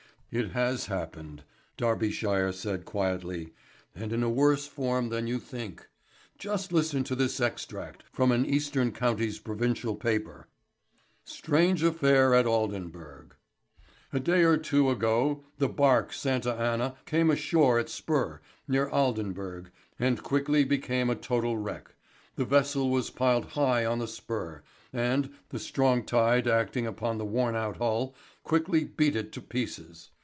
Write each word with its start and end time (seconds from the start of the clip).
"It 0.33 0.51
has 0.51 0.85
happened," 0.85 1.43
Darbyshire 1.75 2.53
said 2.53 2.85
quietly, 2.85 3.53
"and 3.93 4.13
in 4.13 4.23
a 4.23 4.29
worse 4.29 4.65
form 4.65 5.09
than 5.09 5.27
you 5.27 5.37
think. 5.39 5.89
Just 6.37 6.71
listen 6.71 7.03
to 7.03 7.15
this 7.17 7.41
extract 7.41 8.03
from 8.13 8.31
an 8.31 8.45
eastern 8.45 8.93
counties 8.93 9.39
provincial 9.39 9.93
paper: 9.93 10.47
"'STRANGE 11.25 11.83
AFFAIR 11.83 12.33
AT 12.33 12.45
ALDENBURGH 12.45 13.35
"'A 14.13 14.19
day 14.21 14.43
or 14.43 14.55
two 14.55 14.89
ago 14.89 15.43
the 15.57 15.67
barque 15.67 16.13
Santa 16.13 16.53
Anna 16.53 16.95
came 17.05 17.29
ashore 17.29 17.77
at 17.77 17.89
Spur, 17.89 18.39
near 18.69 18.87
Aldenburgh, 18.87 19.69
and 19.99 20.23
quickly 20.23 20.63
became 20.63 21.09
a 21.09 21.15
total 21.15 21.57
wreck. 21.57 21.93
The 22.37 22.45
vessel 22.45 22.89
was 22.89 23.09
piled 23.09 23.47
high 23.59 23.85
on 23.85 23.99
the 23.99 24.07
Spur, 24.07 24.63
and, 24.93 25.29
the 25.49 25.59
strong 25.59 26.05
tide 26.05 26.47
acting 26.47 26.87
upon 26.87 27.17
the 27.17 27.25
worn 27.25 27.53
out 27.57 27.77
hull, 27.79 28.15
quickly 28.43 28.85
beat 28.85 29.17
it 29.17 29.33
to 29.33 29.41
pieces. 29.41 30.11